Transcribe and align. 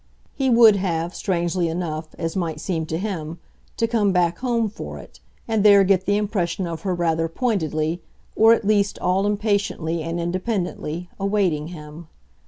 He 0.33 0.49
would 0.49 0.77
have, 0.77 1.13
strangely 1.13 1.67
enough, 1.67 2.15
as 2.17 2.35
might 2.35 2.59
seem 2.59 2.87
to 2.87 2.97
him, 2.97 3.37
to 3.77 3.85
come 3.85 4.11
back 4.11 4.39
home 4.39 4.67
for 4.67 4.97
it, 4.97 5.19
and 5.47 5.63
there 5.63 5.83
get 5.83 6.07
the 6.07 6.17
impression 6.17 6.65
of 6.65 6.81
her 6.81 6.95
rather 6.95 7.27
pointedly, 7.27 8.01
or 8.35 8.51
at 8.55 8.65
least 8.65 8.97
all 8.97 9.27
impatiently 9.27 10.01
and 10.01 10.19
independently, 10.19 11.07
awaiting 11.19 11.67
him. 11.67 12.07